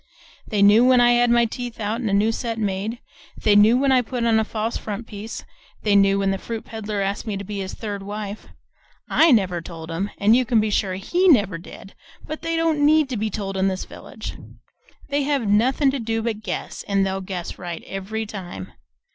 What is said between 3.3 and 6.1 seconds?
they knew when I put on a false front piece; they